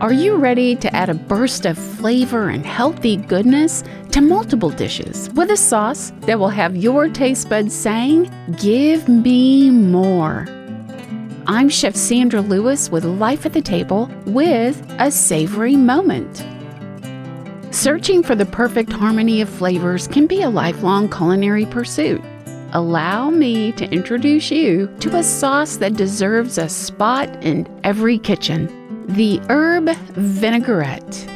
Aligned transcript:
Are 0.00 0.12
you 0.12 0.36
ready 0.36 0.74
to 0.74 0.94
add 0.94 1.08
a 1.08 1.14
burst 1.14 1.66
of 1.66 1.78
flavor 1.78 2.48
and 2.48 2.66
healthy 2.66 3.16
goodness 3.16 3.84
to 4.10 4.20
multiple 4.20 4.70
dishes 4.70 5.30
with 5.34 5.50
a 5.50 5.56
sauce 5.56 6.12
that 6.22 6.36
will 6.38 6.48
have 6.48 6.76
your 6.76 7.08
taste 7.08 7.48
buds 7.48 7.72
saying, 7.72 8.28
Give 8.58 9.08
me 9.08 9.70
more? 9.70 10.48
I'm 11.46 11.68
Chef 11.68 11.94
Sandra 11.94 12.40
Lewis 12.40 12.90
with 12.90 13.04
Life 13.04 13.46
at 13.46 13.52
the 13.52 13.62
Table 13.62 14.10
with 14.26 14.84
a 14.98 15.12
savory 15.12 15.76
moment. 15.76 16.44
Searching 17.70 18.24
for 18.24 18.34
the 18.34 18.46
perfect 18.46 18.92
harmony 18.92 19.40
of 19.42 19.48
flavors 19.48 20.08
can 20.08 20.26
be 20.26 20.42
a 20.42 20.50
lifelong 20.50 21.08
culinary 21.08 21.66
pursuit. 21.66 22.20
Allow 22.72 23.30
me 23.30 23.70
to 23.72 23.88
introduce 23.92 24.50
you 24.50 24.92
to 24.98 25.16
a 25.16 25.22
sauce 25.22 25.76
that 25.76 25.94
deserves 25.94 26.58
a 26.58 26.68
spot 26.68 27.28
in 27.44 27.68
every 27.84 28.18
kitchen 28.18 28.83
the 29.08 29.40
herb 29.48 29.88
vinaigrette. 30.14 31.26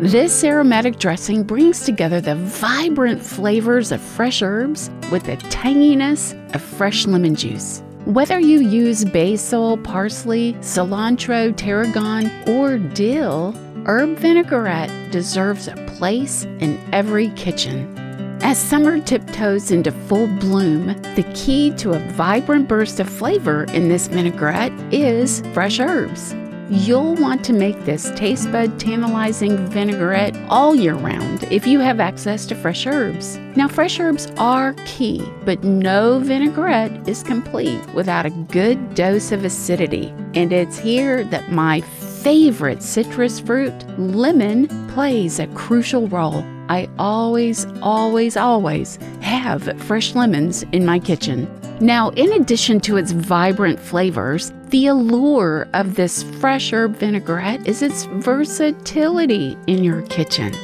This 0.00 0.44
aromatic 0.44 0.98
dressing 0.98 1.42
brings 1.42 1.84
together 1.84 2.20
the 2.20 2.34
vibrant 2.34 3.22
flavors 3.22 3.92
of 3.92 4.00
fresh 4.00 4.42
herbs 4.42 4.90
with 5.10 5.24
the 5.24 5.36
tanginess 5.48 6.34
of 6.54 6.62
fresh 6.62 7.06
lemon 7.06 7.34
juice. 7.34 7.82
Whether 8.04 8.40
you 8.40 8.60
use 8.60 9.04
basil, 9.04 9.76
parsley, 9.78 10.54
cilantro, 10.54 11.54
tarragon, 11.56 12.30
or 12.48 12.78
dill, 12.78 13.54
herb 13.86 14.18
vinaigrette 14.18 15.12
deserves 15.12 15.68
a 15.68 15.76
place 15.96 16.44
in 16.60 16.80
every 16.92 17.28
kitchen. 17.30 17.96
As 18.40 18.58
summer 18.58 19.00
tiptoes 19.00 19.70
into 19.70 19.92
full 19.92 20.26
bloom, 20.38 20.86
the 21.16 21.30
key 21.34 21.70
to 21.76 21.92
a 21.92 21.98
vibrant 22.12 22.68
burst 22.68 23.00
of 23.00 23.08
flavor 23.08 23.64
in 23.64 23.88
this 23.88 24.06
vinaigrette 24.08 24.72
is 24.92 25.42
fresh 25.52 25.80
herbs. 25.80 26.34
You'll 26.70 27.14
want 27.14 27.42
to 27.46 27.54
make 27.54 27.86
this 27.86 28.10
taste 28.14 28.52
bud 28.52 28.78
tantalizing 28.78 29.56
vinaigrette 29.68 30.36
all 30.50 30.74
year 30.74 30.96
round 30.96 31.44
if 31.44 31.66
you 31.66 31.80
have 31.80 31.98
access 31.98 32.44
to 32.44 32.54
fresh 32.54 32.86
herbs. 32.86 33.38
Now, 33.56 33.68
fresh 33.68 33.98
herbs 33.98 34.30
are 34.36 34.74
key, 34.84 35.26
but 35.46 35.64
no 35.64 36.18
vinaigrette 36.18 37.08
is 37.08 37.22
complete 37.22 37.80
without 37.94 38.26
a 38.26 38.30
good 38.30 38.94
dose 38.94 39.32
of 39.32 39.46
acidity. 39.46 40.12
And 40.34 40.52
it's 40.52 40.78
here 40.78 41.24
that 41.24 41.50
my 41.50 41.80
favorite 41.80 42.82
citrus 42.82 43.40
fruit, 43.40 43.74
lemon, 43.98 44.68
plays 44.88 45.38
a 45.38 45.46
crucial 45.48 46.06
role. 46.08 46.44
I 46.68 46.88
always, 46.98 47.66
always, 47.82 48.36
always 48.36 48.98
have 49.20 49.80
fresh 49.82 50.14
lemons 50.14 50.64
in 50.72 50.84
my 50.84 50.98
kitchen. 50.98 51.48
Now, 51.80 52.10
in 52.10 52.32
addition 52.32 52.80
to 52.80 52.96
its 52.96 53.12
vibrant 53.12 53.78
flavors, 53.78 54.52
the 54.70 54.88
allure 54.88 55.68
of 55.74 55.94
this 55.94 56.22
fresh 56.22 56.72
herb 56.72 56.96
vinaigrette 56.96 57.66
is 57.66 57.82
its 57.82 58.04
versatility 58.04 59.56
in 59.66 59.84
your 59.84 60.02
kitchen. 60.02 60.54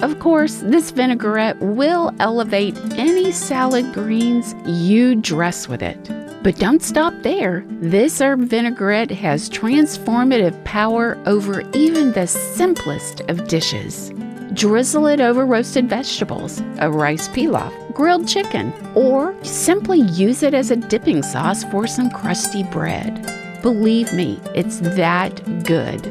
Of 0.00 0.18
course, 0.18 0.56
this 0.56 0.90
vinaigrette 0.90 1.58
will 1.60 2.14
elevate 2.18 2.76
any 2.98 3.32
salad 3.32 3.94
greens 3.94 4.54
you 4.66 5.14
dress 5.14 5.68
with 5.68 5.82
it. 5.82 5.98
But 6.42 6.58
don't 6.58 6.82
stop 6.82 7.14
there. 7.22 7.64
This 7.80 8.20
herb 8.20 8.40
vinaigrette 8.40 9.10
has 9.12 9.48
transformative 9.48 10.62
power 10.64 11.16
over 11.26 11.62
even 11.72 12.12
the 12.12 12.26
simplest 12.26 13.20
of 13.22 13.48
dishes. 13.48 14.12
Drizzle 14.54 15.06
it 15.06 15.20
over 15.20 15.44
roasted 15.44 15.88
vegetables, 15.88 16.60
a 16.78 16.90
rice 16.90 17.28
pilaf, 17.28 17.72
grilled 17.94 18.28
chicken, 18.28 18.72
or 18.94 19.34
simply 19.42 20.00
use 20.00 20.42
it 20.42 20.54
as 20.54 20.70
a 20.70 20.76
dipping 20.76 21.22
sauce 21.22 21.64
for 21.64 21.86
some 21.86 22.10
crusty 22.10 22.62
bread. 22.62 23.32
Believe 23.62 24.12
me, 24.12 24.40
it's 24.54 24.78
that 24.80 25.64
good. 25.64 26.06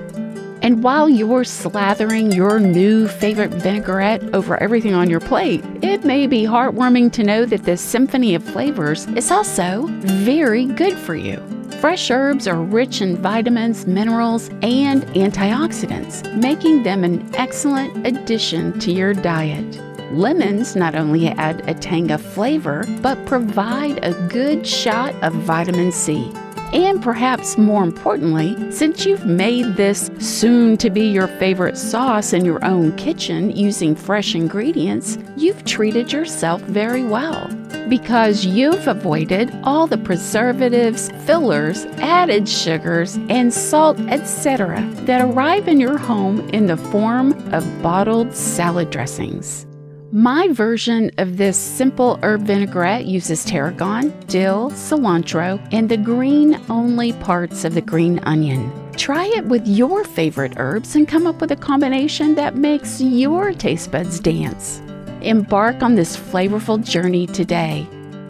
And 0.61 0.83
while 0.83 1.07
you're 1.07 1.43
slathering 1.43 2.35
your 2.35 2.59
new 2.59 3.07
favorite 3.07 3.51
vinaigrette 3.51 4.33
over 4.33 4.61
everything 4.61 4.93
on 4.93 5.09
your 5.09 5.19
plate, 5.19 5.63
it 5.81 6.03
may 6.03 6.27
be 6.27 6.43
heartwarming 6.43 7.11
to 7.13 7.23
know 7.23 7.45
that 7.45 7.63
this 7.63 7.81
symphony 7.81 8.35
of 8.35 8.43
flavors 8.43 9.05
is 9.09 9.31
also 9.31 9.85
very 9.87 10.65
good 10.65 10.97
for 10.97 11.15
you. 11.15 11.54
Fresh 11.85 12.09
herbs 12.09 12.47
are 12.47 12.63
rich 12.63 12.99
in 12.99 13.15
vitamins, 13.15 13.85
minerals, 13.85 14.49
and 14.63 15.03
antioxidants, 15.13 16.25
making 16.35 16.81
them 16.81 17.03
an 17.03 17.29
excellent 17.35 18.07
addition 18.07 18.79
to 18.79 18.91
your 18.91 19.13
diet. 19.13 19.79
Lemons 20.11 20.75
not 20.75 20.95
only 20.95 21.27
add 21.27 21.61
a 21.69 21.75
tang 21.75 22.09
of 22.09 22.23
flavor, 22.23 22.87
but 23.03 23.23
provide 23.27 24.03
a 24.03 24.15
good 24.29 24.65
shot 24.65 25.13
of 25.23 25.31
vitamin 25.33 25.91
C. 25.91 26.33
And 26.73 27.03
perhaps 27.03 27.55
more 27.55 27.83
importantly, 27.83 28.71
since 28.71 29.05
you've 29.05 29.27
made 29.27 29.75
this 29.75 30.09
soon 30.17 30.77
to 30.77 30.89
be 30.89 31.11
your 31.11 31.27
favorite 31.27 31.77
sauce 31.77 32.33
in 32.33 32.45
your 32.45 32.65
own 32.65 32.97
kitchen 32.97 33.51
using 33.51 33.95
fresh 33.95 34.33
ingredients, 34.33 35.19
you've 35.37 35.63
treated 35.65 36.11
yourself 36.11 36.61
very 36.61 37.03
well 37.03 37.47
because 37.89 38.45
you've 38.45 38.87
avoided 38.87 39.51
all 39.63 39.87
the 39.87 39.97
preservatives, 39.97 41.09
fillers, 41.25 41.85
added 41.97 42.47
sugars, 42.47 43.15
and 43.29 43.53
salt, 43.53 43.99
etc., 44.01 44.81
that 45.01 45.21
arrive 45.21 45.67
in 45.67 45.79
your 45.79 45.97
home 45.97 46.39
in 46.49 46.67
the 46.67 46.77
form 46.77 47.33
of 47.53 47.81
bottled 47.81 48.33
salad 48.33 48.89
dressings. 48.89 49.65
My 50.11 50.47
version 50.49 51.11
of 51.17 51.35
this 51.35 51.57
simple 51.57 52.19
herb 52.23 52.43
vinaigrette 52.43 53.05
uses 53.05 53.43
tarragon, 53.43 54.17
dill, 54.27 54.69
cilantro, 54.71 55.59
and 55.73 55.89
the 55.89 55.97
green 55.97 56.61
only 56.69 57.11
parts 57.13 57.65
of 57.65 57.73
the 57.73 57.81
green 57.81 58.19
onion. 58.19 58.71
Try 58.95 59.25
it 59.25 59.45
with 59.45 59.67
your 59.67 60.05
favorite 60.05 60.53
herbs 60.55 60.95
and 60.95 61.05
come 61.05 61.27
up 61.27 61.41
with 61.41 61.51
a 61.51 61.57
combination 61.57 62.35
that 62.35 62.55
makes 62.55 63.01
your 63.01 63.51
taste 63.51 63.91
buds 63.91 64.21
dance. 64.21 64.81
Embark 65.25 65.81
on 65.81 65.95
this 65.95 66.15
flavorful 66.15 66.81
journey 66.83 67.25
today. 67.27 67.87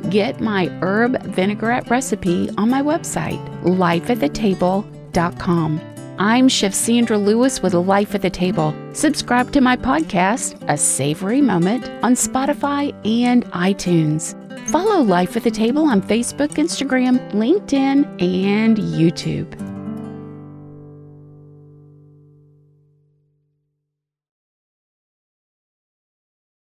Get 0.10 0.40
my 0.40 0.68
herb 0.82 1.22
vinaigrette 1.24 1.90
recipe 1.90 2.50
on 2.58 2.70
my 2.70 2.82
website, 2.82 3.44
lifeatthetable.com. 3.64 5.82
I'm 6.18 6.48
Chef 6.48 6.74
Sandra 6.74 7.18
Lewis 7.18 7.62
with 7.62 7.74
Life 7.74 8.16
at 8.16 8.22
the 8.22 8.30
Table. 8.30 8.74
Subscribe 8.94 9.52
to 9.52 9.60
my 9.60 9.76
podcast, 9.76 10.56
A 10.70 10.78
Savory 10.78 11.42
Moment, 11.42 11.90
on 12.04 12.14
Spotify 12.14 12.94
and 13.06 13.44
iTunes. 13.48 14.34
Follow 14.70 15.02
Life 15.02 15.36
at 15.36 15.44
the 15.44 15.52
Table 15.52 15.90
on 15.90 16.02
Facebook, 16.02 16.52
Instagram, 16.52 17.20
LinkedIn, 17.34 18.06
and 18.22 18.78
YouTube. 18.78 19.75